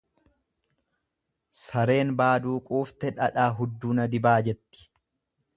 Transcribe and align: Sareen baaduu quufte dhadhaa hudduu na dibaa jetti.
Sareen 1.59 2.15
baaduu 2.23 2.57
quufte 2.71 3.13
dhadhaa 3.21 3.49
hudduu 3.61 3.97
na 4.01 4.11
dibaa 4.15 4.37
jetti. 4.49 4.91